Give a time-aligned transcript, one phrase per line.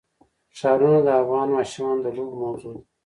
[0.57, 2.83] ښارونه د افغان ماشومانو د لوبو موضوع ده.